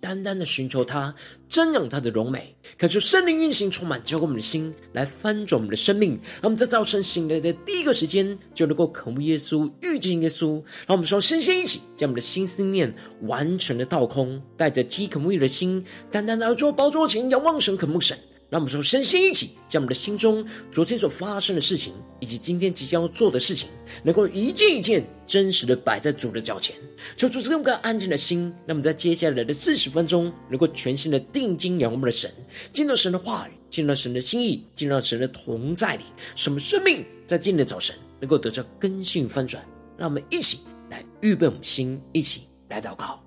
[0.00, 1.14] 单单的寻求他，
[1.50, 6.12] 瞻仰他的荣美，感受圣灵运行，充满浇灌我们的心，来翻转我们的生命。
[6.40, 10.54] 让我们在早晨醒来的第一个时间，就能够渴慕耶稣、遇见耶稣。
[10.86, 18.18] 让我们说，身心一起，将我们的心思念完全的倒空，带着饥渴沐浴的心，单单来到宝座前，仰望神、渴慕神。
[18.50, 23.68] 让我们说，身心一起，将我们的心中昨天所发生的事情，以及今天即将要做的事情，
[24.02, 26.74] 能够一件一件真实的摆在主的脚前，
[27.16, 28.52] 求主赐我们安静的心。
[28.66, 32.28] 那么在接下来的四十分钟，能够全心的定睛仰望我们的神，
[32.72, 36.02] 进入神的话语，进入神的心意，进入神的同在里，
[36.34, 39.64] 使我们生命在今天早晨能够得到根性翻转。
[39.96, 40.58] 让我们一起
[40.88, 43.22] 来预备我们心，一起来祷告。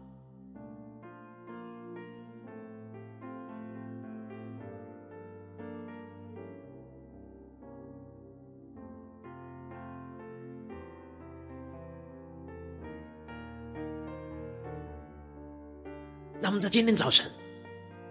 [16.43, 17.25] 让我们在今天早晨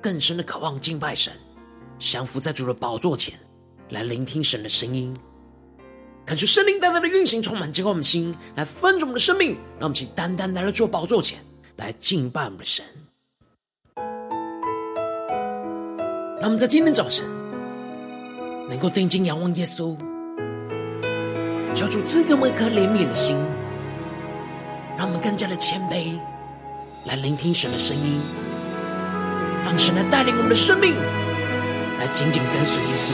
[0.00, 1.30] 更深的渴望敬拜神，
[1.98, 3.39] 降服在主的宝座前，
[3.91, 5.14] 来聆听神的声音，
[6.24, 9.50] 感受圣灵单单的运行，充满浇灌我们心，来分盛我们的生命。
[9.78, 11.41] 让我们请单单来到主宝座前
[11.77, 12.83] 来敬拜我们的神。
[16.41, 17.28] 让我们在今天早晨
[18.67, 19.94] 能够定睛仰望耶稣，
[21.74, 23.36] 求主赐给我们一颗怜悯的心，
[24.96, 26.19] 让我们更加的谦卑。
[27.05, 28.20] 来聆听神的声音，
[29.64, 30.95] 让神来带领我们的生命，
[31.98, 33.12] 来紧紧跟随耶稣，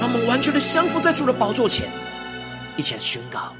[0.00, 1.88] 让我们完全的降服在主的宝座前，
[2.76, 3.52] 一起来宣告：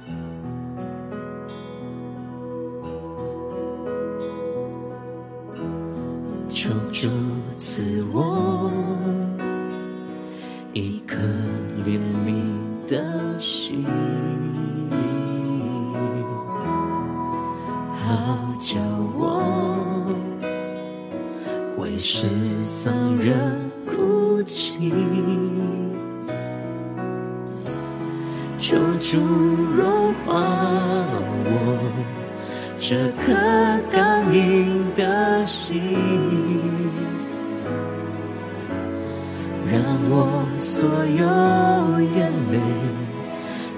[6.50, 7.08] 求主
[7.56, 8.70] 赐我
[39.72, 41.24] 让我所有
[42.00, 42.58] 眼泪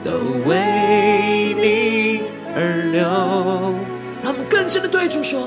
[0.02, 0.10] 都
[0.48, 2.22] 为你
[2.56, 3.02] 而流。
[4.22, 5.46] 让我们更深的对主说：“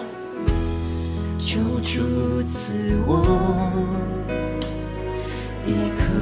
[1.40, 3.26] 求主赐我
[5.66, 6.14] 一颗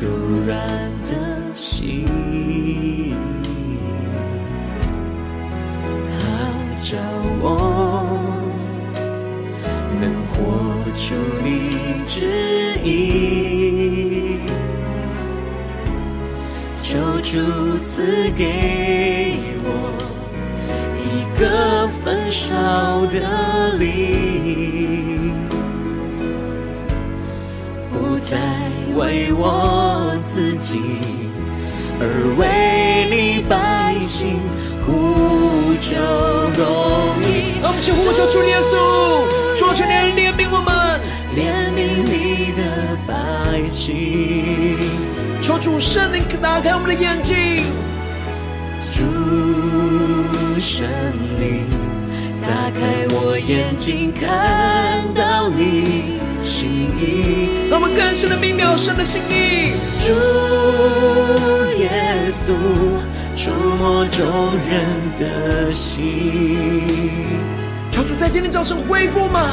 [0.00, 0.08] 柔
[0.46, 0.56] 软
[1.04, 1.12] 的
[1.54, 2.06] 心，
[6.18, 6.18] 好
[6.78, 6.96] 叫
[7.42, 7.44] 我
[10.00, 10.34] 能活
[10.94, 11.14] 出
[11.44, 11.46] 你
[12.06, 13.55] 旨意。
[17.26, 17.42] 主
[17.88, 19.68] 赐给我。”
[21.02, 21.04] 一
[21.38, 22.46] 个焚烧
[23.06, 25.34] 的灵，
[27.92, 28.38] 不再
[28.94, 30.80] 为我自己，
[32.00, 32.02] 而
[32.38, 32.44] 为
[33.10, 34.38] 你百姓
[34.86, 35.96] 呼求
[36.54, 36.62] 公
[37.22, 37.58] 义。
[37.60, 38.72] 让我们一起呼求主耶稣，
[39.58, 40.70] 求求你怜悯我们，
[41.34, 41.38] 怜
[41.74, 42.60] 悯你的
[43.06, 43.10] 百
[43.64, 44.45] 姓。
[45.46, 47.62] 求主圣灵打开我们的眼睛，
[48.92, 50.58] 主。
[50.58, 50.84] 圣
[51.38, 51.62] 灵，
[52.42, 56.68] 打开我眼睛，看到你心
[56.98, 57.68] 意。
[57.70, 59.74] 让我们更深的明了神的心意。
[60.04, 60.12] 主
[61.78, 61.92] 耶
[62.32, 62.52] 稣，
[63.36, 64.26] 触摸众
[64.68, 64.84] 人
[65.16, 66.82] 的心。
[67.92, 69.46] 求主在今天早晨恢复吗？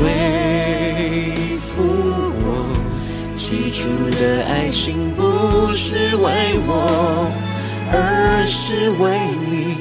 [0.00, 0.10] 恢
[3.52, 7.30] 起初的爱心，不是为我。
[7.92, 9.76] 而是为你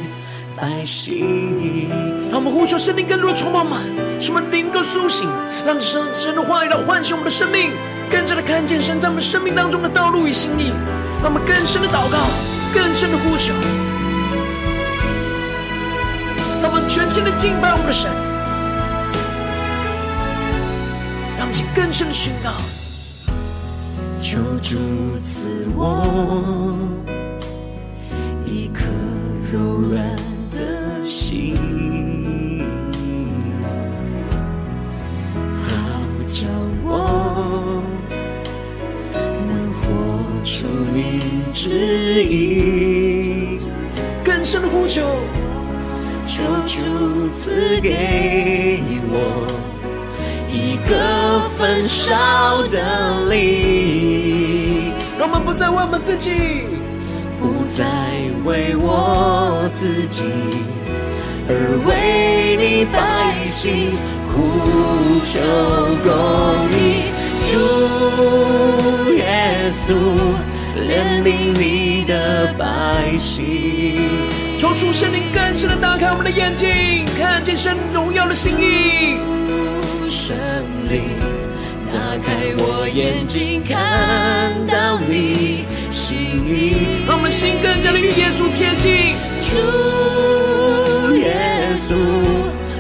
[0.58, 1.88] 百姓。
[2.30, 3.80] 让我们呼求圣灵更多的充满，
[4.20, 5.30] 使我们灵更苏醒，
[5.66, 7.72] 让神神的话语来唤醒我们的生命，
[8.10, 10.74] 更加的看见神在我们生命当中的道路与心意。
[11.24, 12.28] 让我们更深的祷告，
[12.74, 13.54] 更深的呼求，
[16.62, 18.12] 让我们全心的敬拜我们的神，
[21.38, 22.52] 让我们更深的宣告：
[24.22, 24.78] 求主
[25.24, 26.78] 赐我
[28.46, 28.84] 一颗
[29.52, 30.16] 柔软
[30.52, 31.56] 的心，
[35.66, 35.68] 好
[36.28, 36.46] 叫
[36.84, 37.82] 我
[39.48, 39.82] 能活
[40.44, 41.20] 出你
[41.52, 43.58] 旨意。
[44.24, 45.02] 更深的呼求，
[46.28, 48.80] 求主赐给
[49.10, 49.61] 我。
[50.92, 56.32] 个焚烧的灵，让我们不再为我们自己，
[57.40, 57.86] 不再
[58.44, 60.30] 为我自己，
[61.48, 61.56] 而
[61.88, 63.98] 为你百姓
[64.28, 65.40] 呼求
[66.04, 66.12] 公
[66.76, 67.08] 义。
[67.48, 67.56] 主
[69.16, 69.96] 耶稣，
[70.76, 74.10] 怜悯你的百姓。
[74.58, 79.16] 求主圣灵更深的打开我们的眼睛，看见神荣耀的心意。
[80.12, 80.36] 圣
[80.90, 81.04] 灵
[81.90, 89.16] 打开我眼睛，看到你心意，让我们心更加的与耶稣贴近。
[89.42, 89.56] 主
[91.16, 91.34] 耶
[91.78, 91.96] 稣，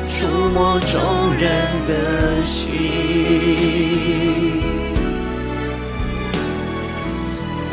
[0.10, 1.00] 触摸众
[1.40, 1.50] 人
[1.88, 2.76] 的心，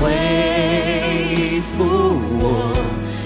[0.00, 1.82] 恢复
[2.38, 2.72] 我。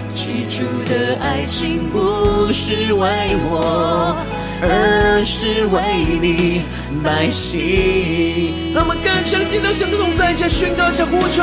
[0.09, 4.17] 起初的爱情不是为我，
[4.63, 5.83] 而是为
[6.21, 6.63] 你
[7.03, 8.73] 百姓。
[8.73, 11.43] 让我们更深的敬拜，向主同在，一起宣告，一起呼求。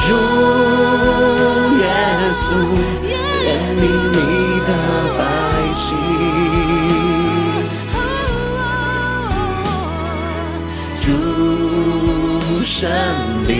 [0.00, 0.12] 主
[1.80, 1.84] 耶
[2.40, 2.46] 稣，
[3.44, 3.46] 怜
[3.80, 3.82] 悯
[4.14, 4.18] 你
[4.66, 4.70] 的
[5.18, 5.20] 百
[5.74, 5.84] 姓。
[11.00, 11.04] 主
[12.64, 12.78] 圣
[13.48, 13.52] 灵。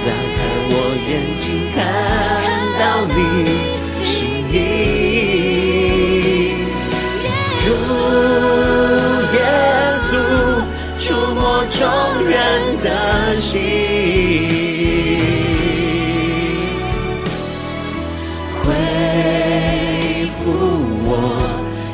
[0.00, 0.36] 打开
[0.70, 0.72] 我
[1.06, 1.44] 眼睛，
[1.74, 1.76] 看
[2.80, 2.82] 到
[3.14, 3.16] 你
[4.02, 4.06] 心
[4.50, 4.56] 意。
[9.34, 9.38] 耶
[10.08, 10.10] 稣，
[10.98, 11.80] 触摸众
[12.24, 12.34] 人
[12.82, 12.86] 的
[13.36, 13.56] 心，
[18.62, 18.66] 恢
[20.38, 20.38] 复
[21.04, 21.10] 我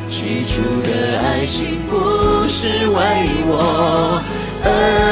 [0.07, 0.89] 起初的
[1.19, 1.93] 爱心，不
[2.47, 2.99] 是为
[3.47, 4.21] 我，
[4.63, 4.67] 而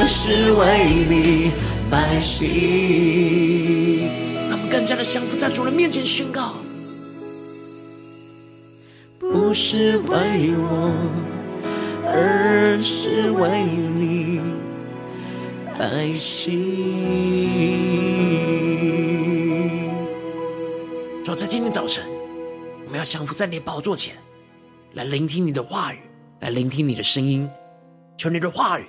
[0.08, 0.62] 是为
[1.10, 1.52] 你。
[1.90, 4.10] 百姓，
[4.50, 6.53] 让我们更加的降服在主人面前宣告，
[9.54, 10.92] 不是为我，
[12.08, 14.42] 而是为你
[15.78, 16.74] 爱心。
[21.24, 22.04] 主，在今天早晨，
[22.86, 24.16] 我们要降服在你宝座前，
[24.94, 26.00] 来聆听你的话语，
[26.40, 27.48] 来聆听你的声音，
[28.18, 28.86] 求你的话语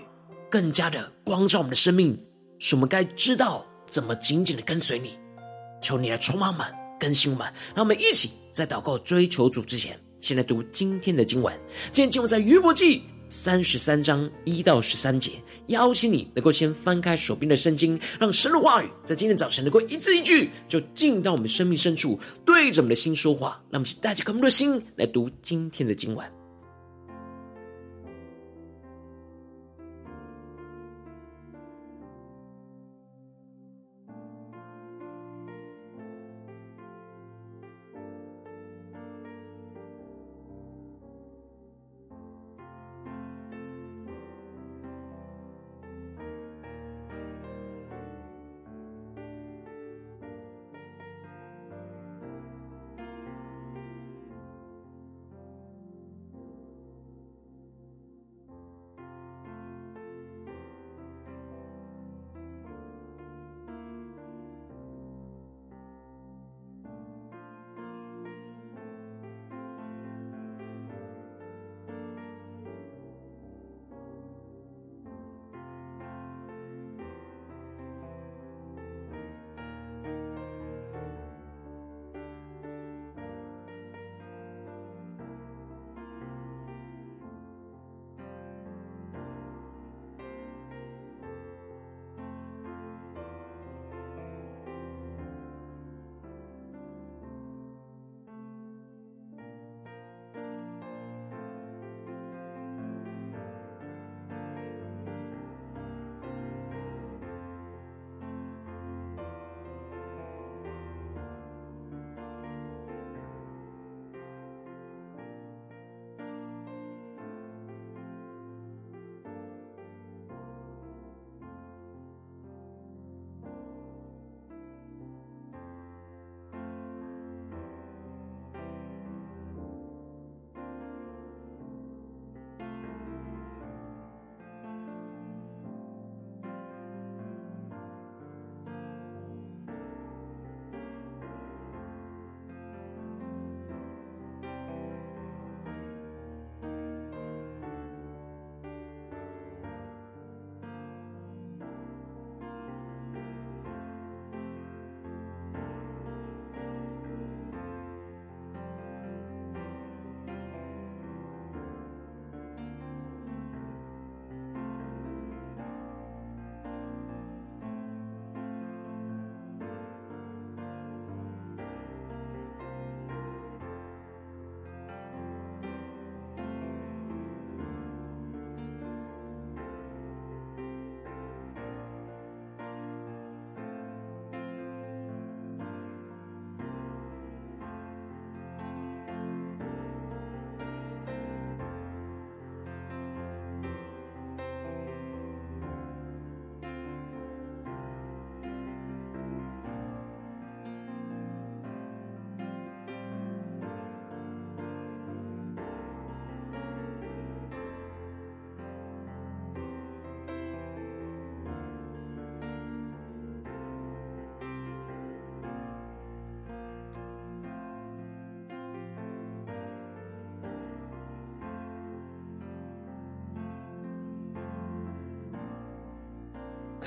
[0.50, 2.19] 更加的光照我们的生命。
[2.58, 5.19] 使我们该知道怎么紧紧的跟随你，
[5.82, 6.66] 求你来充满我们，
[6.99, 7.46] 更新我们。
[7.75, 11.53] 让我们一起在祷告追求主之前，先来读今天的经文。
[11.93, 15.32] 今天经文在余伯记三十三章一到十三节。
[15.67, 23.61] 邀请你能够先翻开手边的圣经，让神的话语在今天早晨能够一字一句就进到我们生命深处，对着我们的心说话。
[23.71, 26.26] 让我们带着更多的心来读今天的经文。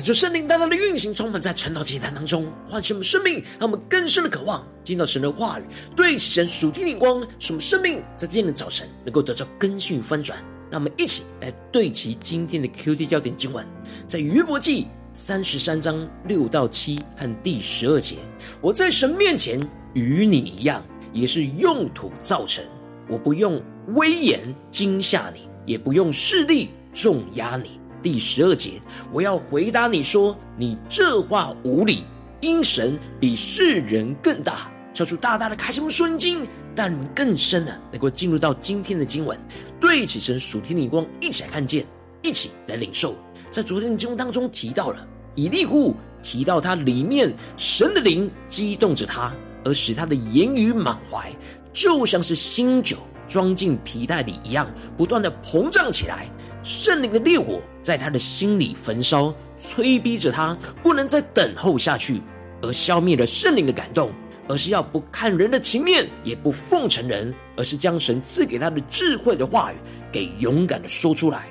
[0.04, 5.64] 就圣灵大大的运行，充满在晨祷祭坛当中，唤醒我们生命，让我们更深的渴望听到神的话语，
[5.96, 10.38] 对齐神属天的光，使我们生命在今天的早晨能够得到更新与翻转。
[10.70, 13.66] 让我们一起来对齐今天的 QT 焦点经文，
[14.08, 18.18] 在约伯记三十三章六到七和第十二节。
[18.62, 19.60] 我在神面前
[19.94, 22.64] 与你一样，也是用土造成，
[23.08, 23.62] 我不用
[23.96, 27.77] 威严惊吓你，也不用势力重压你。
[28.02, 32.04] 第十二节，我要回答你说：你这话无理，
[32.42, 34.72] 因神比世人更大。
[34.94, 39.40] 求主大大的开启我们属灵经，让你们更深的能够进入到今天的经文，
[39.80, 41.86] 对起神属天的光，一起来看见，
[42.24, 43.16] 一起来领受。
[43.52, 49.32] 在昨天的经文当中提到了以利户，提到他里面神的灵激动着他，
[49.64, 51.32] 而使他的言语满怀，
[51.72, 56.28] 就像是新酒装进皮袋里一样，不断的膨胀起来。
[56.68, 62.22] 圣灵的烈火在他的心里焚烧，催逼着他不能再等候下去，
[62.62, 64.12] 而消灭了圣灵的感动，
[64.50, 69.78] 而是要不看人的情面，也不奉承人，而是将神赐给他的智慧的话语
[70.12, 71.48] 给勇敢的说出来。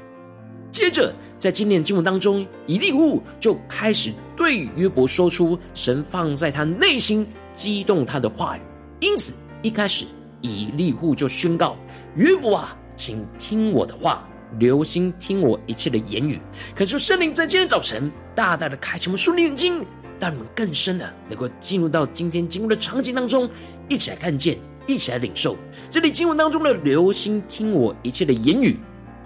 [0.70, 8.61] 接着，在今天经文当中，以利户就开始对约伯说出神放在他内心激动他的话语。
[9.00, 9.32] 因此，
[9.62, 10.04] 一开始
[10.42, 11.75] 以利户就宣告：
[12.16, 14.23] 约伯啊，请听我的话。
[14.59, 16.41] 留心听我一切的言语，
[16.75, 19.85] 恳求圣灵在今天早晨大大的开启我们属灵眼睛，
[20.19, 23.49] 让我们更深的能够进入到今天经文的场景当中，
[23.89, 25.57] 一起来看见，一起来领受。
[25.91, 28.79] 这里经文当中的留心听我一切的言语，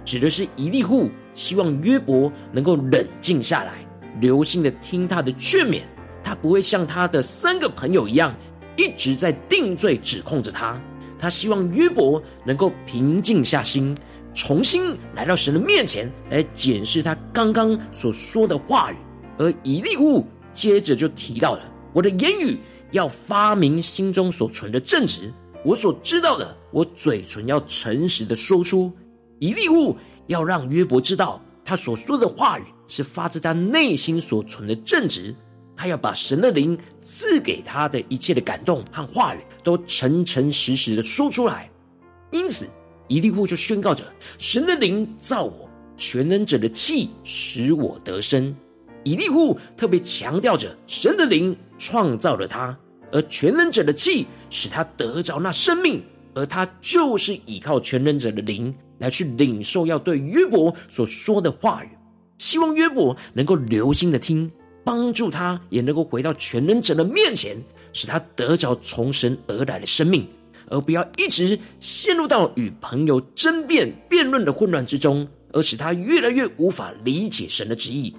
[0.04, 3.74] 指的是以利户希望约伯能够冷静下来，
[4.20, 5.82] 留心的听他的劝勉，
[6.24, 8.34] 他不会像他的三个朋友一样
[8.76, 10.80] 一直在定罪指控着他，
[11.16, 13.96] 他希望约伯能够平静下心。
[14.32, 18.96] 重新来到神的面前来检视他刚刚所说的话语，
[19.38, 22.58] 而以利户接着就提到了：我的言语
[22.92, 25.32] 要发明心中所存的正直，
[25.64, 28.92] 我所知道的，我嘴唇要诚实的说出。
[29.40, 29.96] 以利户
[30.28, 35.34] 要让约伯知道，他所说的话语是发自他内心所存的正直，
[35.74, 41.68] 他要把神的灵赐给他的一切的感动和话语都诚诚实实的说出来。
[42.30, 42.68] 因此。
[43.10, 44.04] 以利户就宣告着
[44.38, 48.54] ：“神的灵造我，全能者的气使我得生。”
[49.02, 52.78] 以利户特别强调着，神的灵创造了他，
[53.10, 56.00] 而全能者的气使他得着那生命，
[56.34, 61.88] 而他就是依靠全能者的灵来去领受要对约伯所说的话语，
[62.38, 64.48] 希望约伯能够留心的听，
[64.84, 67.56] 帮助他也能够回到全能者的面前，
[67.92, 70.28] 使他得着从神而来的生命。
[70.70, 78.14] 而不要一直陷入到与朋友争辩、辩论的混乱之中，而使他越来越无法理解神的旨意。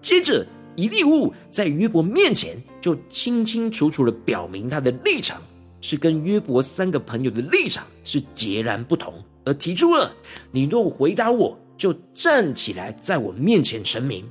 [0.00, 0.46] 接着，
[0.76, 5.40] 以利户在约伯面前就清清楚楚的表明他的立场，
[5.80, 10.14] 是跟约伯三个朋友的立场是截然不同，而提出了：
[10.50, 14.24] 你若回答我，就站起来在我面前陈明。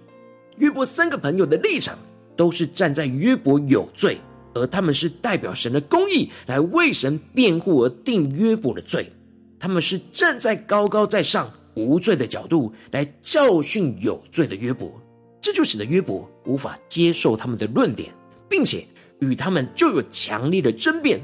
[0.57, 1.97] 约伯三个朋友的立场
[2.35, 4.19] 都是站在约伯有罪。
[4.53, 9.11] 而他们是代表神的公义来为神辩护而定约伯的罪，
[9.59, 15.01] 他们是站在高高在上无罪的角度来教训有罪的约伯，
[15.41, 18.13] 这就使得约伯无法接受他们的论点，
[18.47, 18.85] 并且
[19.19, 21.19] 与他们就有强烈的争辩。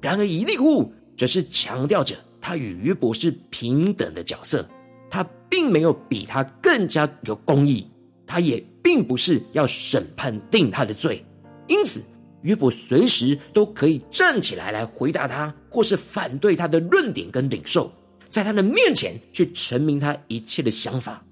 [0.00, 4.68] 然而以利户则是强调着他与约伯是平等的角色，
[5.08, 7.88] 他并没有比他更加有公义，
[8.26, 11.24] 他也并不是要审判定他的罪，
[11.66, 12.02] 因此。
[12.42, 17.90] 约伯随时都可以站起来来回答他，或是反对他的论点跟领受，
[18.28, 21.24] 在他的面前去陈明他一切的想法。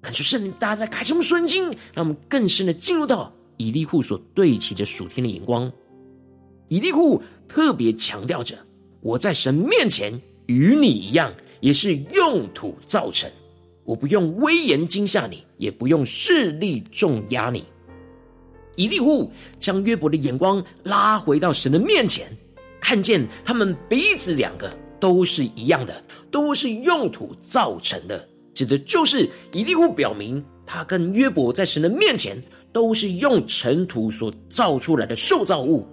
[0.00, 5.70] 恳求圣灵大大开启我们属灵经，让我们更深的进入到以利户所对齐着属天的眼光。
[6.68, 8.56] 以利户特别强调着：
[9.00, 10.12] 我在神面前
[10.46, 13.28] 与你一样，也是用土造成，
[13.84, 17.64] 我不用威严惊吓你，也不用势力重压你。
[18.78, 22.28] 以利户将约伯的眼光拉回到神的面前，
[22.80, 25.92] 看见他们彼此两个都是一样的，
[26.30, 32.40] 都是用土造成的，指的就是以利户表明他跟约伯在神的面前
[32.72, 35.84] 都是用尘土所造出来的受造物。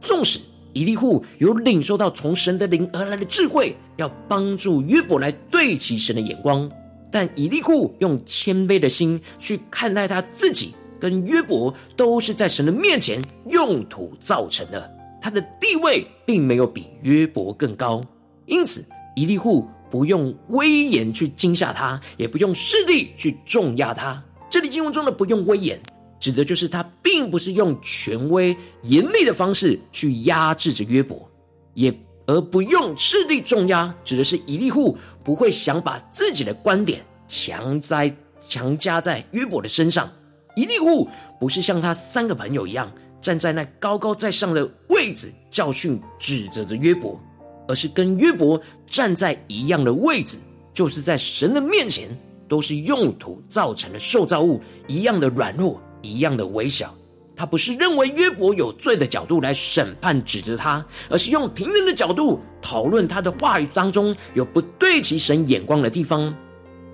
[0.00, 0.40] 纵使
[0.72, 6.70] 以利户有领受到从神的灵而来的智慧，要帮助约伯来对齐神的眼光，
[7.12, 10.72] 但以利户用谦卑的心去看待他自己。
[11.00, 14.88] 跟约伯都是在神的面前用土造成的，
[15.20, 18.00] 他的地位并没有比约伯更高，
[18.46, 18.84] 因此
[19.16, 24.22] 以利户不用威严去惊吓他，也不用势力去重压他。
[24.48, 25.80] 这里经文中的不用威严，
[26.20, 31.28] 指的就是他并不是用权威严厉的方式去压制着约伯，
[31.74, 31.92] 也
[32.26, 40.08] 而不用势力重压，指的是以利户不会想把自己的观点强在强加在约伯的身上。
[40.56, 42.90] 以利户不是像他三个朋友一样
[43.20, 47.20] 站在那高高在上的位置教训指责着约伯，
[47.68, 50.38] 而是跟约伯站在一样的位置，
[50.72, 52.08] 就是在神的面前
[52.48, 55.80] 都是用土造成的受造物一样的软弱。
[56.02, 56.94] 一样的微小，
[57.36, 66.34] 他不是认为约伯有罪的角度来审判指责他，而是用平等的角度讨论他的话语当中有不对齐神眼光的地方。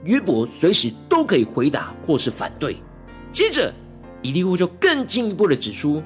[0.03, 2.77] 约伯随时都可以回答或是反对。
[3.37, 3.71] 接着，
[4.23, 6.03] 以利户就更进一步的指出：“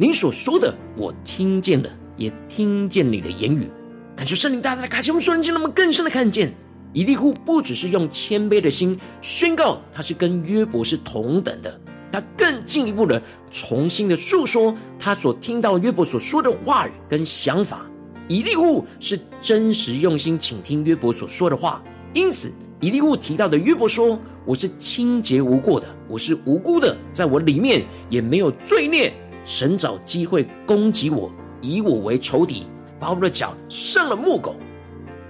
[0.00, 3.68] 你所说的，我听见了，也听见你的言语。”
[4.16, 6.50] 感谢圣灵大大的开启，我们瞬间那么更深的看见，
[6.94, 11.78] 以利户不只是用谦卑的心宣告他是跟约伯是同等的。
[12.10, 17.84] 他更进一步的重新的述说他所听到约伯所说的话语跟想法。
[18.26, 29.12] 以利户是真实用心倾听约伯所说的话，因此以利户提到的约伯说：“我是清洁无过的，我是无辜的，在我里面也没有罪孽。
[29.44, 32.66] 神找机会攻击我，以我为仇敌，
[32.98, 34.56] 把我的脚上了木狗，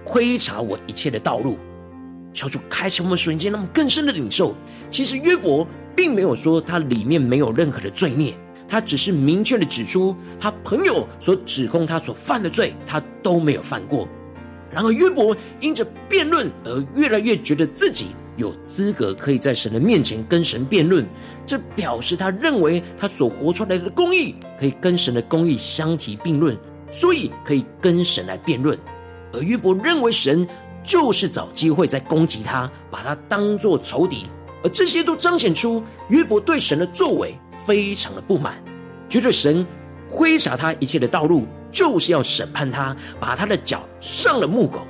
[0.05, 1.59] 窥察我一切的道路。”
[2.33, 4.55] 求主开启我们瞬间，那么更深的领受。
[4.91, 5.67] 其实约伯。
[5.97, 8.33] 并没有说他里面没有任何的罪孽，
[8.67, 14.09] 他只是明确的指出他朋友所指控他所犯的罪，他都没有犯过。
[14.71, 18.07] 然而约伯因着辩论而越来越觉得自己
[18.41, 21.07] 有资格可以在神的面前跟神辩论，
[21.47, 26.59] 这表示他认为他所活出来的公义可以跟神的公义相提并论，
[26.91, 28.77] 所以可以跟神来辩论。
[29.33, 30.45] 而约伯认为神
[30.83, 34.25] 就是找机会在攻击他，把他当作仇敌。
[34.63, 38.63] 而这些都彰显出约伯对神的作为非常的不满，
[39.09, 39.67] 觉得神
[40.09, 44.81] 挥洒他一切的道路，就是要审判他，把他的脚上了木狗。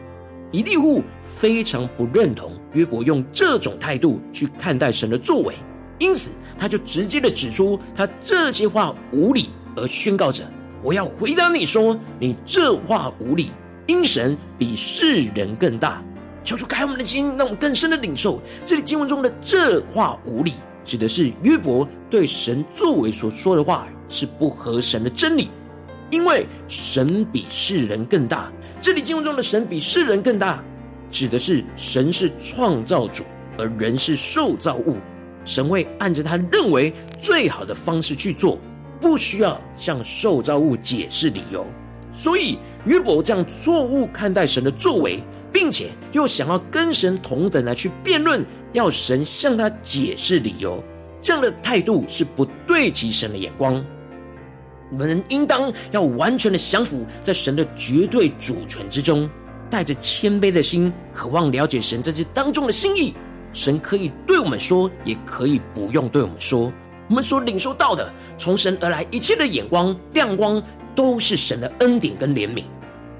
[0.52, 5.54] 以利户非常不认同约伯用这种态度去看待神的作为，
[5.98, 10.44] 因此他就直接的指出他这些话无理，而宣告着
[10.82, 13.50] ：“我要回答你说，你这话无理，
[13.86, 16.02] 因神比世人更大。”
[16.42, 25.48] 求主开我们的心，让我们更深的领受这里经文中的这话无理，指的是约伯对神作为所说的话是不合神的真理，
[26.10, 28.50] 因为神比世人更大。
[28.80, 30.64] 这里经文中的神比世人更大，
[31.10, 33.24] 指的是神是创造主，
[33.58, 34.96] 而人是受造物。
[35.44, 38.58] 神会按着他认为最好的方式去做，
[39.00, 41.66] 不需要向受造物解释理由。
[42.12, 45.22] 所以约伯这样错误看待神的作为。
[45.52, 50.80] 并且又想要跟神同等来去辩论，要神向他解释理由，
[51.20, 53.84] 这样的态度是不对齐神的眼光。
[54.90, 59.28] 我们应当要完全的降服在神的绝对主权之中，
[59.70, 63.14] 带着谦卑的心，渴望了解神在这当中的心意。
[63.52, 66.72] 神可以对我们说，也可以不用对我们说。
[67.08, 70.62] 我们所领受到的，从神而来一切的眼光亮光，
[70.94, 72.64] 都是神的恩典跟怜悯。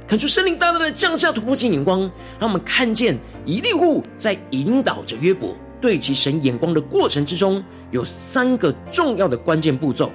[0.06, 2.00] 看出圣灵大大的降下突破性眼光，
[2.38, 10.10] 让我们看见以利户在引导着约伯对其神眼光的过程之中，有三个重要的关键步骤。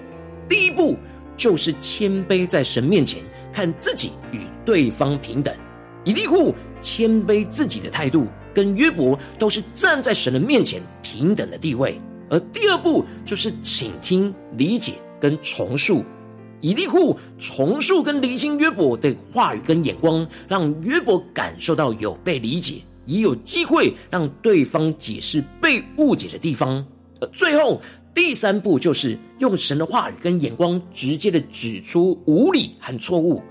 [0.47, 0.97] 第一步
[1.35, 3.21] 就是谦卑在神面前，
[3.51, 5.53] 看自己与对方平等。
[6.03, 11.99] 以利户谦卑自己的态度，跟约伯都是站在神的面前平等的地位。
[12.29, 16.03] 而第二步就是倾听、理解跟重述。
[16.61, 26.83] 以利户重述跟厘清约伯的话语跟眼光，让约伯感受到有被理解，也有机会让对方解释被误解的地方。
[27.21, 27.79] 而最后
[28.15, 33.43] 第三步就是用神的话语跟眼光，直接的指出无理和错误。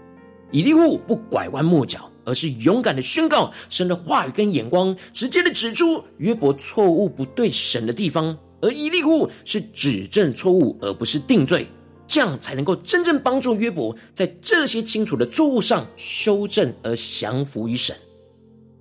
[0.50, 8.34] 以利户不拐弯抹角，而是勇敢的宣告神的话语跟眼光，直接的指出约伯错误不对神的地方。
[8.62, 11.66] 而以利户是指正错误，而不是定罪。
[12.06, 17.94] 这样才能够真正帮助约伯在这些清楚的错误上修正而降服于神。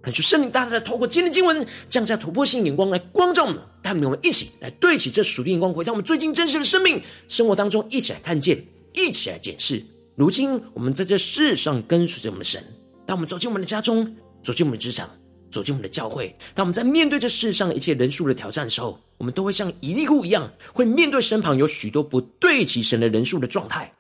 [0.04, 8.62] 恳求圣灵大大的透过今天经文降下突破性眼光来光照我们，带领我们一起来对齐这属灵眼光，回到我们最近真实的生命生活当中，一起来看见，
[8.92, 9.82] 一起来检视。
[10.16, 12.62] 如今我们在这世上跟随着我们的神，
[13.06, 14.13] 当我们走进我们的家中，
[14.44, 15.10] 走进我们的职场。
[15.50, 23.94] 走进我们的教会，当我们在面对这世上一切人数的挑战的时候，我们都会像以利户一样，会面对身旁有许多不对齐神的人数的状态。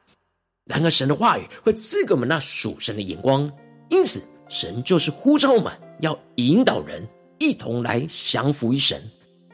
[0.65, 3.51] 然而，神的话语会赐给我们那属神的眼光，
[3.91, 5.71] 因此，神就是呼召我们
[6.03, 7.07] 要引导人
[7.39, 9.01] 一同来降服于神，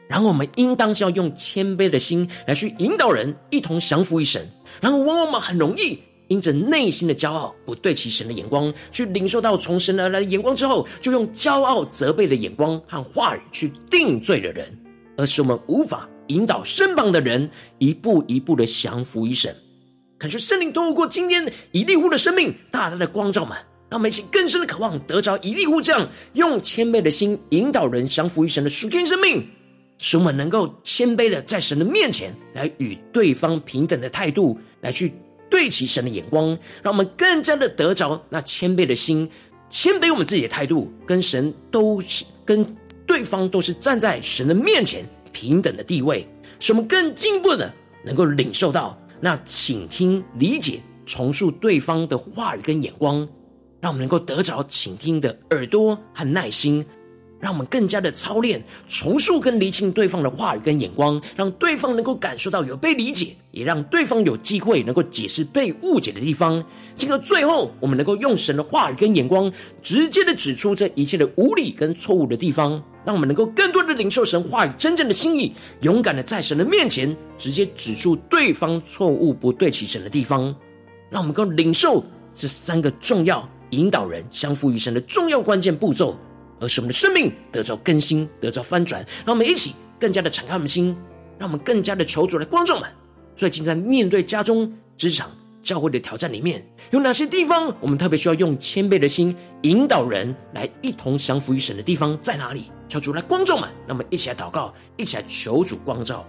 [0.08, 4.44] 然后我们应当是要用谦卑的心来去引导人一同降服于神。
[4.80, 14.76] 然后往往我们很容易因着内心的骄傲，不对齐神的眼光，去领受到从神而来的眼光之后，就用骄傲责备的眼光和话语去定罪了人，
[15.16, 19.54] 而使我们无法引导身旁的人一步一步的降服于神。
[20.18, 23.56] 恳求圣灵透过今天以利户的生命，大大的光照们，
[23.90, 29.46] 让我们一起更深的渴望得着以利户这样用谦卑的心引导人降服于神的属天生命。
[29.98, 35.12] 使我们能够谦卑的在神的面前来与对方平等的态度来去
[35.50, 39.28] 对齐神的眼光，让我们更加的得着那谦卑的心，
[39.68, 42.64] 谦卑我们自己的态度，跟神都是跟
[43.06, 46.26] 对方都是站在神的面前平等的地位，
[46.60, 47.70] 使我们更进一步的
[48.02, 53.28] 能够领受到那倾听、理解、重塑对方的话语跟眼光，
[53.80, 56.84] 让我们能够得着倾听的耳朵和耐心。
[57.40, 66.62] 让我们更加的操练重述跟厘清对方的话语跟眼光，让对方能够感受到有被理解，也让对方有机会能够解释被误解的地方。
[66.96, 72.72] 进而最后，我们能够用神的话语跟眼光，直接的指出这一切的无理跟错误的地方，
[73.06, 80.54] 让我们能够更多的领受神话语真正的心意，勇敢的在神的面前直接指出对方错误不对齐神的地方，
[81.08, 82.04] 让我们能够领受
[82.36, 86.16] 这三个重要引导人降服于神的重要关键步骤。
[86.60, 90.94] 而使我们的生命得着更新，得着翻转，让我们一起更加的敞开我们心，
[91.38, 92.90] 让我们更加的求主来观众们，
[93.34, 95.30] 最近在面对家中、职场、
[95.62, 102.70] 教会的挑战里面，有哪些地方我们特别需要用谦卑的心引导人来一同降服于神的地方在哪里？
[102.88, 106.26] 求主来观众们，让我们一起来祷告，一起来求主光照。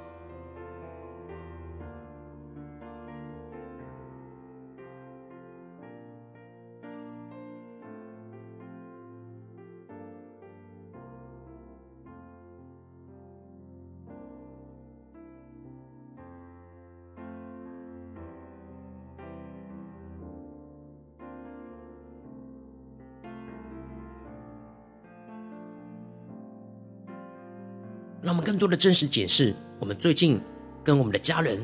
[28.62, 30.40] 多的真实检视，我们最近
[30.84, 31.60] 跟我们的家人、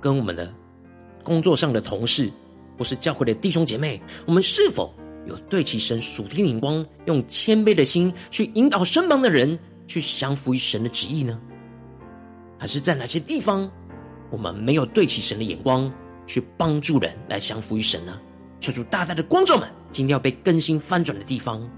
[0.00, 0.50] 跟我们的
[1.22, 2.30] 工作上的同事，
[2.78, 4.94] 或是教会的弟兄姐妹，我们是否
[5.26, 11.38] 有对齐神属天灵光，用谦卑的心去引导身旁的人去降服于神的旨意呢？
[12.58, 13.70] 还是在哪些地方
[14.30, 15.92] 我们没有对齐神的眼光，
[16.26, 18.18] 去帮助人来降服于神呢？
[18.58, 21.70] 求主大大的光照们，今天要被更新翻转的地方。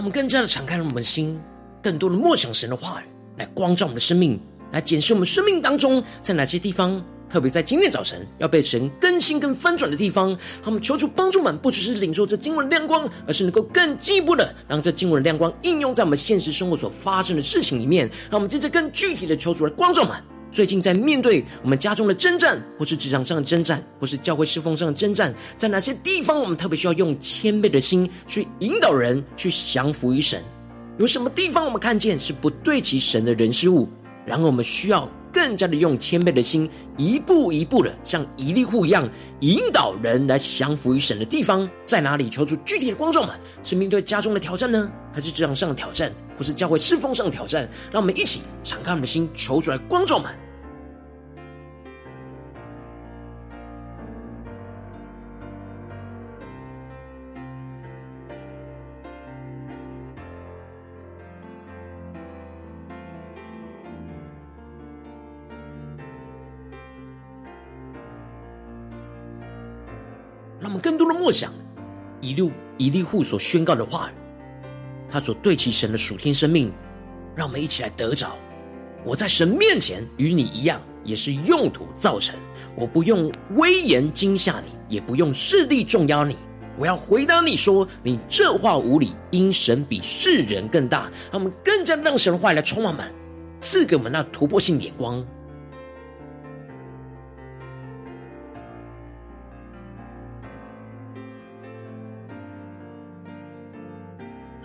[0.00, 1.38] 让我们更加的敞开了我们的心，
[1.82, 3.04] 更多的默想神的话语，
[3.36, 4.40] 来光照我们的生命，
[4.72, 10.34] 来检视我们生命当中在哪些地方，特别在今天早晨要被神更新跟翻转的地方。
[10.64, 18.08] 他们求主帮助们，不只是领受这经文的亮光，而是能够更进一步的让这经文的亮光应用在我们现实生活所发生的事情里面。
[18.30, 20.16] 让我们接着更具体的求主来光照们。
[20.52, 30.42] 最近在面对我们家中的征战，或是职场上的征战，或是教会侍奉上的征战，在哪些地方我们特别需要用谦卑的心去引导人去降服于神？
[30.98, 33.88] 有什么地方我们看见是不对齐神的人事物？
[34.26, 39.08] 然后我们需要更加的用谦卑的心，一步一步的像一粒库一样
[39.40, 42.28] 引导人来降服于神的地方在哪里？
[42.28, 46.10] 求助具体的观众们，是面对家中的挑战呢，还是职场上的挑战？
[46.36, 50.32] 或是教会侍奉上的挑战，让我们一起敞开我们的心，求助来观众们。
[71.30, 71.52] 想
[72.20, 74.14] 以路以利户所宣告的话语。
[75.10, 76.72] 他所对齐神的属天生命，
[77.34, 78.30] 让我们一起来得着。
[79.04, 82.38] 我在神面前与你一样，也是用土造成。
[82.76, 86.36] 我不用威严惊吓你，也不用势力重压你。
[86.78, 91.10] 我要回答你说：你这话无理，因神比世人更大。
[91.32, 93.10] 让我们更加让神的话来充满满，
[93.60, 95.26] 赐给我们那突破性眼光。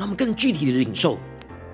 [0.05, 1.17] 让我们更具体的领受，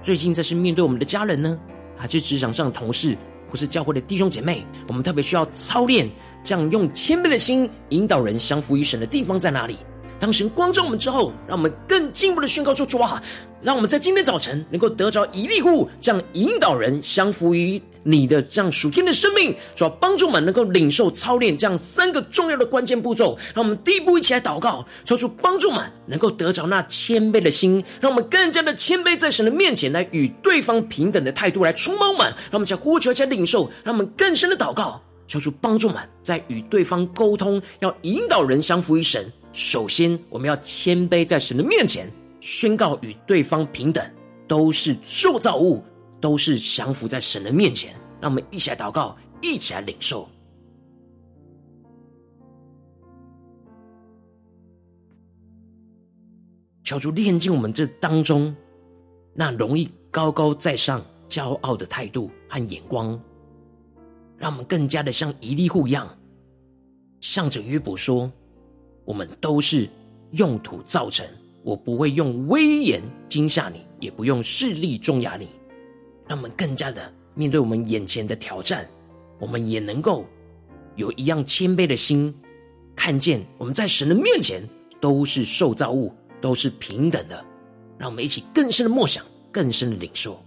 [0.01, 1.59] 最近在是面对我们的家人呢，
[1.97, 3.17] 还是职场上的同事，
[3.49, 6.09] 或是教会的弟兄姐妹，我们特别需要操练，
[6.41, 9.79] 这样用谦卑的心引导人降服于神的地方在哪里？
[10.21, 13.19] 当神光照我们之后，让我们更进一步的宣告说：主啊，
[13.59, 23.35] 让我们在今天早晨能够得着一粒物这样引导人降服于你的这样属天的生命，主要帮助我们能够领受操练这样三个重要的关键步骤。
[23.55, 32.29] 让我们第一步一起来祷告，求主帮助我们能够得着那谦卑的心，让我们更加的谦卑在神的面前来与对方平等的态度来充满满。
[32.29, 39.25] 让我们在呼求，在领受，让我们更深的祷告，求主帮助我们在与对方沟通，要引导人降服于神。
[39.53, 42.09] 首先，我们要谦卑在神的面前，
[42.39, 44.03] 宣告与对方平等，
[44.47, 45.83] 都是受造物，
[46.21, 47.93] 都是降服在神的面前。
[48.21, 50.29] 让我们一起来祷告，一起来领受，
[56.83, 58.55] 求主炼净我们这当中
[59.33, 63.19] 那容易高高在上、骄傲的态度和眼光，
[64.37, 66.07] 让我们更加的像一粒户一样，
[67.19, 68.31] 向着约伯说。
[69.05, 69.87] 我们都是
[70.31, 71.25] 用土造成，
[71.63, 75.47] 我不会用威严惊吓你，也不用势力重压你，
[76.27, 78.87] 让我们更加的面对我们眼前的挑战，
[79.39, 80.25] 我们也能够
[80.95, 82.33] 有一样谦卑的心，
[82.95, 84.61] 看见我们在神的面前
[84.99, 87.43] 都是受造物，都是平等的，
[87.97, 90.39] 让我们一起更深的默想，更深的领受。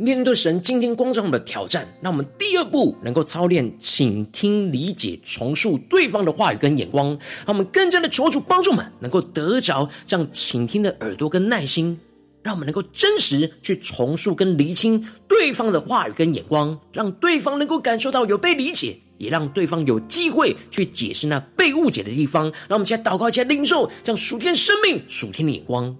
[0.00, 7.08] 面对神今天光照我们的挑战，让我们第二步能够操练倾听、理解、重塑对方的话语跟眼光，
[7.44, 11.98] 让我们更加的求主帮助们，能够得着这样倾听的耳朵跟耐心，
[12.44, 22.44] 让我们能够真实去重塑跟厘清对方的话语跟眼光，让对方能够感受到有被理解，也让对方有机会去解释那被误解的地方。
[22.68, 25.96] 让我们一起来祷告，一起来领受这样属天生命、属天的眼光。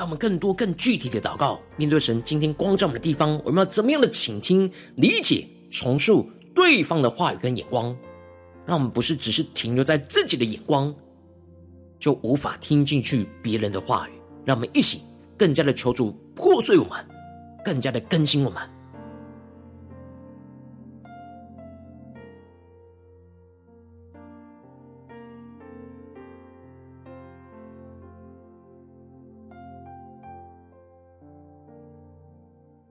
[0.00, 7.94] 让我们更多、更具体的祷告，面对神今天光照我们的地方，我们要怎么样的倾听、理解、重塑对方的话语跟眼光？
[8.64, 10.94] 让我们不是只是停留在自己的眼光，
[11.98, 14.12] 就无法听进去别人的话语。
[14.46, 15.02] 让我们一起
[15.36, 17.06] 更加的求助破碎我们，
[17.62, 18.62] 更加的更新我们。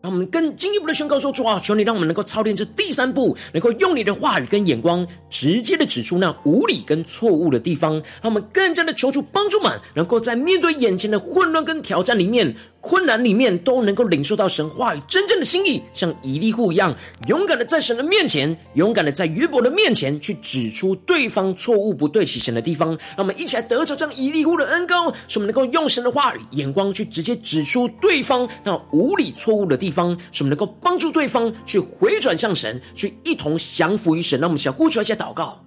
[0.09, 7.93] 我们更进一步的宣告说：主啊，求你让我们能够操练这第三步，能够用你的话语跟眼光，直接的指出那无理跟错误的地方。
[7.93, 12.55] 让我们更加的求主帮助们，能够在面对眼前的混乱跟挑战里面。
[12.81, 16.95] 困难里面都能够领受到神话语真正的心意，像以利户一样
[17.27, 22.91] 勇敢的在神的面前，勇敢的在约伯的面前去指出对方错误不对齐神的地方。
[22.91, 29.98] 让我们一起来得着这样以利户的恩膏，使我们能够用神的话语眼光去直接指出对方那无理错误的地方，
[30.31, 34.39] 使我们能够帮助对方去回转向神，去一同降服于神。
[34.39, 35.63] 让我们想呼求一些祷告。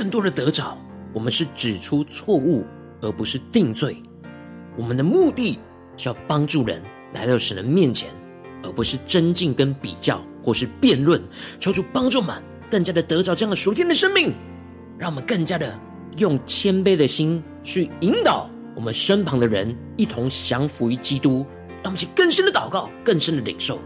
[0.00, 0.78] 更多的得着，
[1.12, 2.64] 我们是指出错误，
[3.02, 4.02] 而不是定罪。
[4.74, 5.58] 我们的目的
[5.98, 6.82] 是要帮助人
[7.12, 8.08] 来到神的面前，
[8.62, 11.22] 而不是争竞跟比较，或是辩论。
[11.58, 14.32] 求主帮助我们更加的得着这样的属天的生命，
[14.96, 15.78] 让我们更加的
[16.16, 21.44] 用谦卑的心去引导我们身旁的人一同降服于基督。
[21.82, 23.78] 让我们去更深的祷告，更深的领受。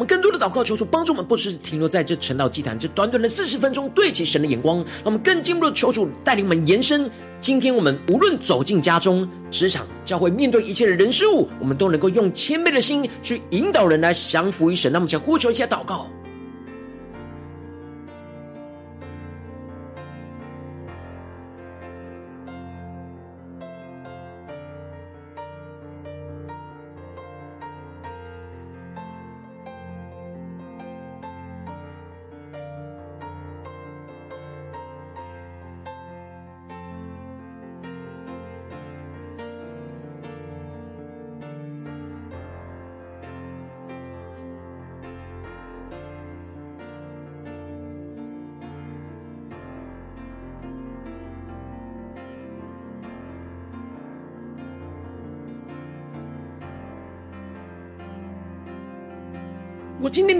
[0.00, 4.78] 我们更多的祷告，求主帮助我们，不只是停留在这成道祭坛这短短的四十分钟，对齐神的眼光。
[4.78, 7.10] 让我们更进一步的求主带领我们延伸。
[7.38, 14.90] 今天我们无论走进家中、职场、教会，面对一切的人事物，我们都能够用谦卑的心去引导人来降服于神。
[14.90, 16.06] 那么，想呼求一下祷告。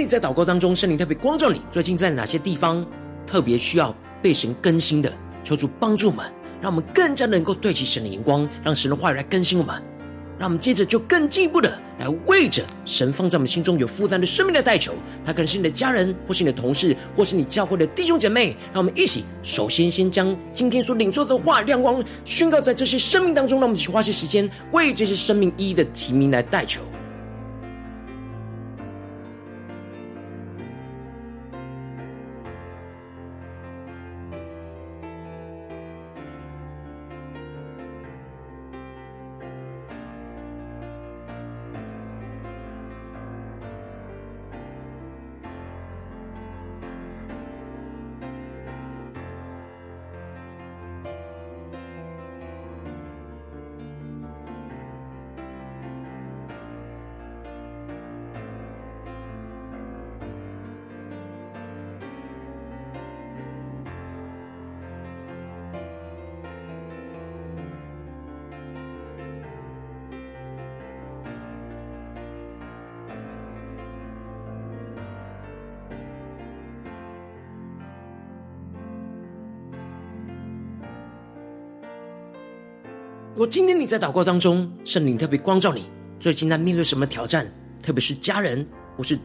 [0.00, 2.84] 你在祷告当中，圣灵特别光照你，最近在哪些地方
[3.26, 5.12] 特别需要被神更新的？
[5.44, 6.24] 求主帮助我们，
[6.62, 9.74] 让我们更加能够对齐神的眼光，让神的话语来更新我们。
[10.38, 18.56] 让我们接着就更进一步的来为着神放在我们心中有负担的生命的代求，他可能是你的家人，或是你的同事，或是你教会的弟兄姐妹。
[18.72, 26.80] 让我们一起，首先先将今天所领受的话亮光宣告在这些生命当中，让我们一起花些时间为这些生命一一的提名来代求。
[83.40, 85.86] 如果今天你在祷告当中，圣灵特别光照你，
[86.20, 87.50] 最近在面对什么挑战？
[87.82, 89.18] 特别是家人或是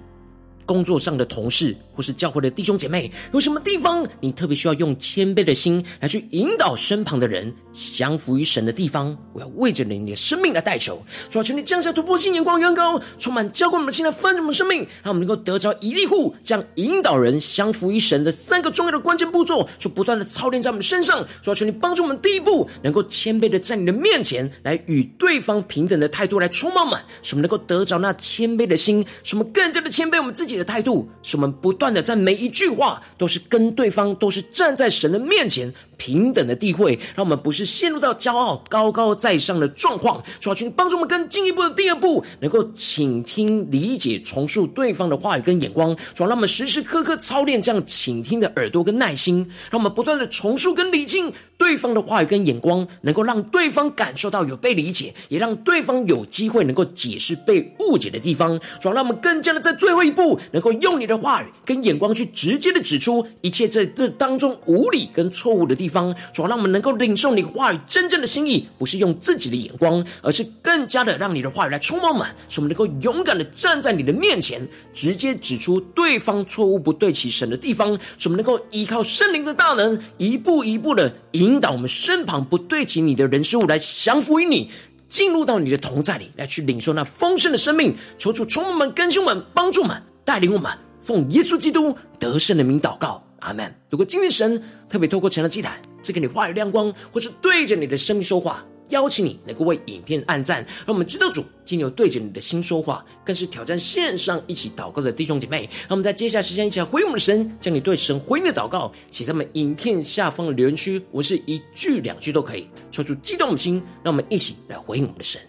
[0.65, 9.15] 工作上的同事，或是教会的弟兄姐妹，有什么地方你特别需要用谦卑的心来去引导身旁的人降服于神的地方？
[9.33, 21.25] 我要为着你的生命来代求，主啊，求你降下突破性眼光，远高，充满浇灌我们的心来翻转我们生命，让我们能够得着一粒户这样引导人降服于神的三个重要的关键步骤，就不断的操练在我们身上。
[21.41, 32.15] 主啊，求你帮助我们，第一步能够谦卑的在你的面前来与对方平等的态度来充满满，使我们能够得着那谦卑的心，使我们更加的谦卑我们自己的态度，使我们不断的在。
[32.25, 40.23] 每一句话都是跟对方都是站在神的面前平等的地位，让我们不是陷入到骄傲高高在上的状况。
[40.39, 45.95] 主要去帮助我们更进一步的第二步，能够倾听、理解、重塑对方的话语跟眼光。
[46.13, 58.59] 主要让我们时时刻刻操练这样倾听的耳朵跟耐心，让我们不断的重塑跟理清对方的话语跟眼光，能够让对方感受到有被理解，也让对方有机会能够解释被误解的地方。
[58.79, 66.15] 主要让我们更加的在最后一步，能够用你的话语跟眼光去直接的指出一切在这当中无理跟错误的地地方。
[66.33, 84.71] 主要让我们能够领受你话语真正的心意，不是用自己的眼光，而是更加的让你的话语来充满满，使我们能够勇敢的站在你的面前，直接指出对方错误不对齐神的地方，使我们能够依靠圣灵的大能，一步一步的引导我们身旁不对齐你的人事物来降服于你，
[85.07, 87.95] 进入到你的同在里，来去领受那丰盛的生命。
[88.17, 90.71] 求主充满我们、更新们、帮助我们、带领我们。
[91.01, 93.73] 奉耶稣基督得胜的名祷告，阿门。
[93.89, 105.69] 如果今天神特别透过成了祭坛赐给你话语亮光，或是对着你的生命说话，邀请你能够为影片按赞，让我们知道主今天有对着你的心说话，更是挑战线上一起祷告的弟兄姐妹。
[105.81, 115.41] 让我们在接下来时间一起来回应我们的神，将你对神回应的祷告写在我们影片下方的留言区，我是一句两句都可以，抽出激动的心，让我们一起来回应我们的神。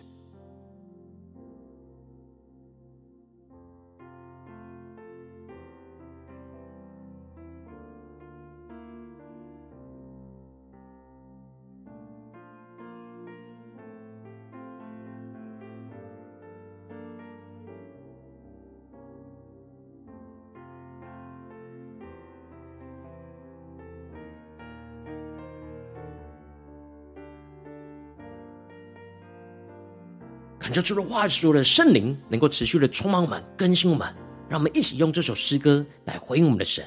[30.77, 34.07] 求主的话语的圣灵能够持续的充满我们、更新我们，
[34.47, 36.85] 让我们一起用这首诗歌来回应我们的神，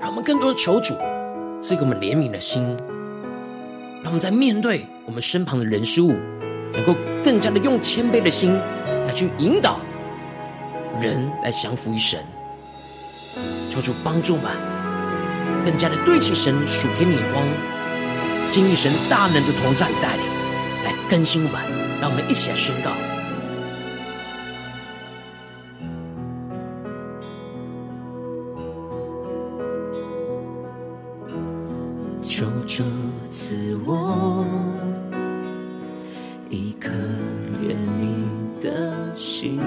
[0.00, 0.94] 让我们更多的求主
[1.62, 2.60] 赐给我们怜悯的心，
[4.02, 6.16] 让我们在面对我们身旁的人事物，
[6.72, 6.92] 能够
[7.22, 8.52] 更加的用谦卑的心
[9.06, 9.78] 来去引导
[11.00, 12.18] 人来降服于神。
[13.70, 14.50] 求主帮助我们，
[15.64, 17.46] 更加的对齐神属天的眼光，
[18.50, 20.24] 经历神大能的同在与带领，
[20.84, 21.77] 来更新我们。
[22.00, 22.92] 让我们一起来宣告。
[32.22, 32.84] 求主
[33.30, 34.44] 赐我
[36.48, 36.90] 一颗
[37.62, 39.60] 怜悯的心，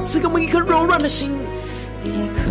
[0.00, 1.32] 赐给我们一颗柔软的心，
[2.04, 2.50] 一颗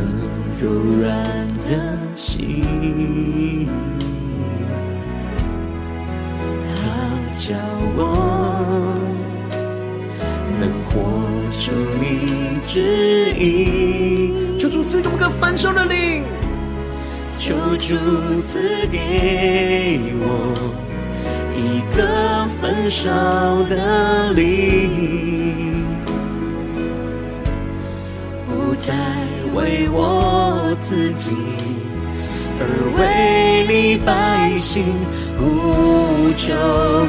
[0.61, 0.69] 柔
[0.99, 3.67] 软的心，
[6.75, 6.79] 好
[7.33, 7.55] 叫
[7.95, 7.99] 我
[10.59, 10.93] 能活
[11.51, 11.71] 出
[12.01, 14.57] 你旨意。
[14.59, 16.23] 求主赐给我们个焚烧的灵，
[17.31, 17.95] 求主
[18.45, 18.59] 赐
[18.91, 20.53] 给我
[21.55, 23.11] 一个焚烧
[23.69, 25.36] 的灵，
[28.79, 28.93] 再
[29.53, 31.37] 为我自己。
[32.59, 32.65] 而
[32.97, 34.83] 为你百姓
[35.37, 36.55] 呼求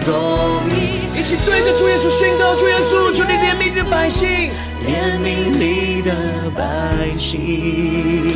[0.04, 4.50] 公义，一起对着主耶稣宣告：主耶稣，求你怜悯你的百姓，
[4.86, 6.12] 怜悯你的
[6.54, 8.30] 百姓。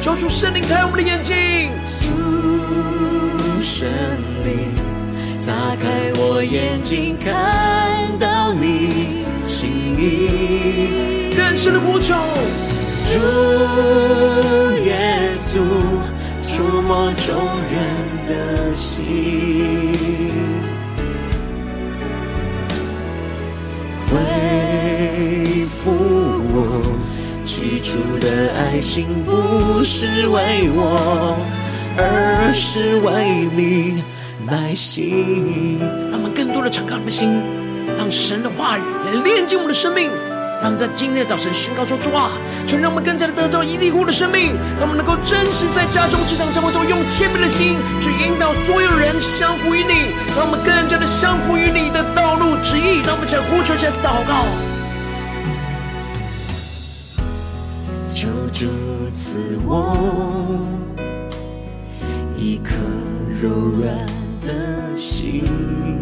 [0.00, 1.70] 求主圣灵开我们的眼睛，
[2.00, 3.88] 主圣
[4.44, 4.74] 灵
[5.46, 12.14] 打开我眼睛，看到你心意，更深的呼求。
[13.08, 13.12] 主
[14.84, 15.60] 耶稣，
[16.42, 17.34] 触摸众
[17.70, 17.76] 人
[18.26, 19.92] 的心，
[24.10, 25.92] 恢复
[26.52, 26.54] 我
[27.44, 31.36] 起初的爱心，不是为我，
[31.96, 34.02] 而是为你
[34.46, 35.78] 百姓。
[36.10, 37.40] 让我们更多的敞开我们的心，
[37.96, 40.10] 让神的话语来炼净我们的生命。
[40.66, 42.28] 让我们在今天的早晨宣告说：主啊，
[42.66, 52.98] 求让我们更加的得着一粒户的生命，让我们能够真实在家中、职场、教会都用谦卑的心去引导所有人降服于你，让我们更加的降服于你的道路旨意。
[53.06, 54.42] 让我们将呼求、将祷告，
[58.10, 58.66] 求主
[59.14, 59.96] 赐我
[62.36, 62.74] 一颗
[63.40, 63.86] 柔软
[64.42, 65.95] 的心。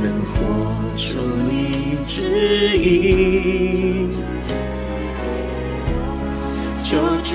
[0.00, 0.36] 能活
[0.96, 1.18] 出
[1.50, 4.08] 你旨意，
[6.78, 7.34] 求主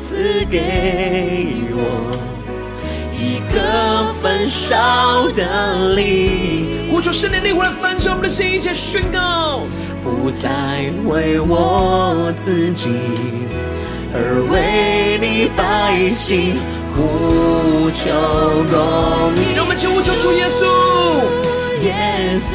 [0.00, 1.78] 赐给我
[3.12, 9.62] 一个焚烧的灵，呼求圣灵的灵来焚烧我们的心，一切宣告，
[10.02, 12.94] 不再为我自己，
[14.12, 16.56] 而为你百姓。
[17.00, 18.10] 呼求
[18.70, 20.62] 公义，让我们起呼求主耶稣，
[21.82, 22.54] 耶稣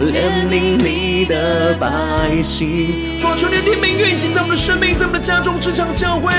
[0.00, 6.32] 怜悯你的百姓，主求你的怜悯运行在我们的生命，在我们的家中、职场、教会。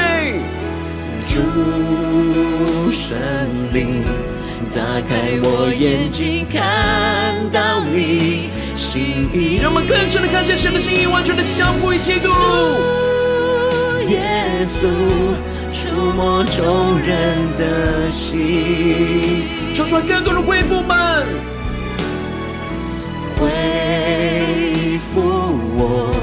[1.28, 3.20] 主圣
[3.72, 4.04] 灵，
[4.74, 12.30] 打开我眼睛，看到你心意，让我们更深的看见神的心意，完全的相互与基督。
[14.10, 14.90] 耶稣。
[15.72, 19.44] 触摸众人的心，
[19.74, 21.26] 求出来更多的恢复们，
[23.40, 25.22] 恢复
[25.74, 26.14] 我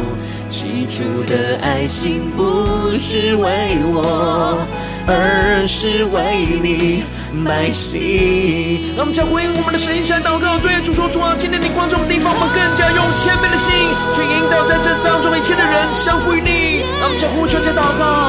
[0.48, 4.58] 起初的爱心，不是为我，
[5.06, 7.02] 而是为你
[7.44, 8.94] 百姓。
[8.96, 13.72] 让我们将回应我们的神一起来祷告，对主说：主啊，今天你光照我们地方，我们更加用谦卑的心
[14.12, 16.84] 去引导在这当中一切的人相服于你。
[17.00, 18.27] 让我们将呼求、加祷告。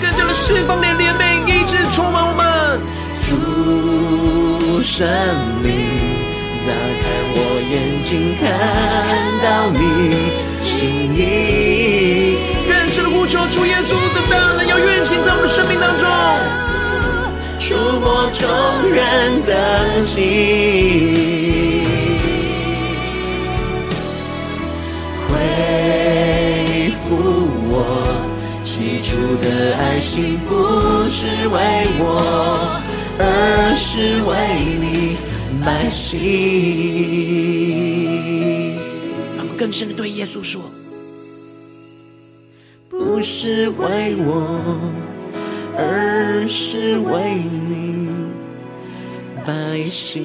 [0.00, 2.80] 更加的释放你的怜悯，一直充满我们。
[3.24, 5.06] 主生
[5.62, 5.66] 命。
[6.66, 7.02] 打开
[7.34, 7.36] 我
[7.70, 7.74] 眼
[8.04, 8.42] 睛，看
[9.42, 9.80] 到你
[10.62, 10.68] 心
[11.16, 11.18] 意。
[12.68, 16.06] 更深的呼求，主耶稣的大能要运行在我们的生命当中，
[17.58, 18.46] 触摸众
[18.92, 20.16] 人的心。
[25.26, 25.32] 恢
[27.08, 27.08] 复
[27.70, 27.72] 我
[28.88, 30.56] 起初的爱心，不
[31.10, 31.60] 是为
[31.98, 32.80] 我，
[33.18, 34.32] 而是为
[34.80, 35.18] 你
[35.62, 36.16] 百姓。
[39.36, 40.62] 让我们更深的对耶稣说：
[42.88, 44.58] 不是为我，
[45.76, 48.08] 而是为你
[49.46, 50.22] 百姓。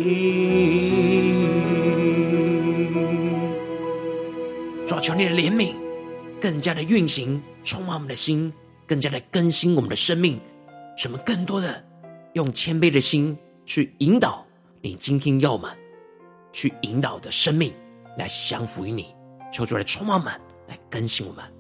[4.88, 5.74] 主求你的怜悯，
[6.44, 8.52] 更加的运行，充满我们的心，
[8.86, 10.38] 更加的更新我们的生命，
[10.98, 11.82] 什么更多的
[12.34, 14.46] 用谦卑的心去引导
[14.82, 15.72] 你今天要我们
[16.52, 17.74] 去引导的生命，
[18.18, 19.16] 来降服于你。
[19.54, 20.34] 求主来充满我们，
[20.68, 21.53] 来更新我们。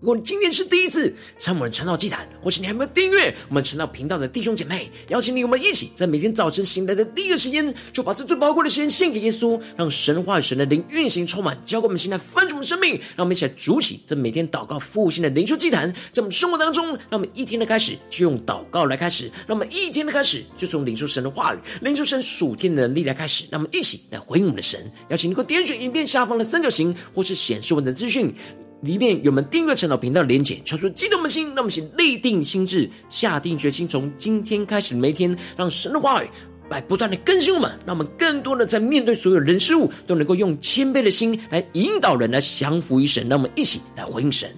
[0.00, 12.94] 如果你今天是第一次参与我们晨祷祭坛，或是你还没有订阅我们晨祷频道的弟兄姐妹，邀请你我们一起在每天早晨醒来的第一个时间，就把这最宝贵的时间献给耶稣，让神话语、神的灵运行充满，浇灌我们心来翻转我们生命。
[13.14, 23.44] 让我们一起来筑起这每天祷告复兴的灵修祭坛，在我们生活当中，让我们一天的开始就用祷告来开始，让我们一天的开始就从领受神的话语、领受神属天的能力来开始。
[23.50, 24.80] 让我们一起来回应我们的神。
[25.10, 28.34] 邀请你给我点选影片下方的三角形，或是显示文的资讯。
[28.82, 36.28] 里面有我们订阅陈老频道的连结，求出激动的心，让我们先立定心智，下定决心，从今天开始的每一天，让神的话语
[36.70, 44.50] 来不断的更新我们，让我们更多的在面对所有人事物，都能够用谦卑的心来引导人来降服于神，让我们一起来回应神。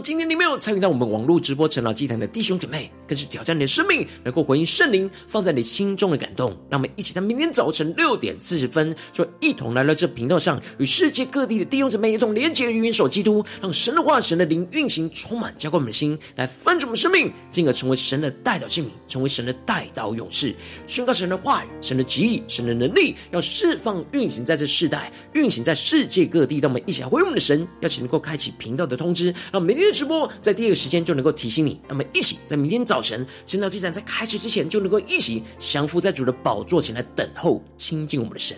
[0.00, 6.48] 今天你没有参与到我们网络直播晨祷祭坛的弟兄姐妹，更是挑战你的生命，能够回应圣灵放在你心中的感动。
[6.70, 20.54] 让我们一起在明天早晨六点四十分，就一同来到这频道上，与世界各地的弟兄姊妹一同连结、元首基督，让神的话、神的灵运行，充满浇灌我们的心，来翻转我们生命，进而成为神的代祷器皿，成为神的代祷勇士，
[20.86, 26.60] 宣告神的话语、神的旨意、神的能力，要释放运行在这世代，运行在世界各地。
[26.60, 38.56] 让我们一起来回应我们的神，邀请能够开启频道的通知，让每天直播在第一个时间就能够提醒你，那么一起在明天早晨晨祷祭坛在开始之前，就能够一起降服在主的宝座前来等候亲近我们的神。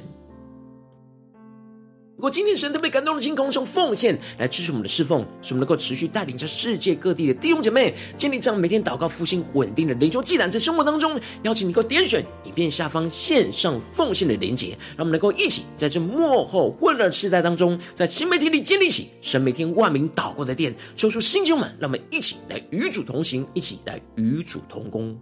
[2.23, 25.21] 如果今天神特别感动的心，空中奉献来支持我们的侍奉，使我们能够持续带领着世界各地的弟兄姐妹建立这样每天祷告复兴稳定的灵修祭坛，在生活当中，邀请你能够点选影片下方线上奉献的连结，让我们能够一起在这幕后混乱的世代当中，在新媒体里建立起神每天万名祷告的殿，抽出新球们，让我们一起来与主同行，一起来与主同工。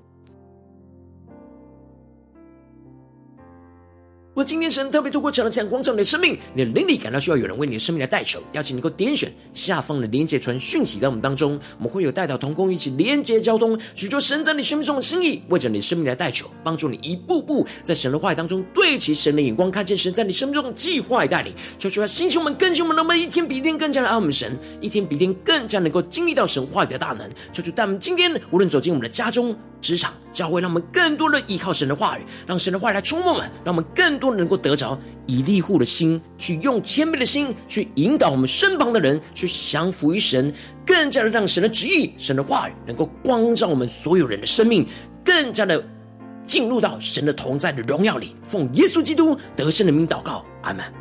[4.45, 21.53] 今天神特别透过这样的这样光照你的生命，你的灵里感到需要有人为你的生命来代求，邀请你能够点选下方的连结传讯息到我们当中，我们会有代祷同工一起连结交通，寻求神在你生命中的心意，为着你生命来代求，帮助你一步步在神的话语当中对齐神的眼光，看见神在你生命中的计划与带领。
[21.79, 27.29] 求主啊，星球们、更新我们，让我们一天比一天更加的爱我们神，一天比一天更加能够经历到神话语的大能。
[27.53, 34.97] 求主带我们今天无论走进我们的家中、职场、教会，让我们更多的依靠神的话语，让神的话语来充满我们，让我们更都能够得着
[35.27, 40.53] 以利户的心，去用谦卑的心去引导我们身旁的人去降服于神，
[40.87, 44.87] 更加的让神的旨意、神的话语能够光照我们所有人的生命，
[45.25, 45.83] 更加的
[46.47, 48.37] 进入到神的同在的荣耀里。
[48.45, 51.00] 奉耶稣基督得胜的名祷告，阿门。